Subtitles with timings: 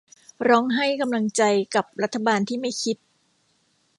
[0.47, 1.41] ร้องไห้กำลังใจ
[1.75, 2.97] กับรัฐบาลที่ไม่คิด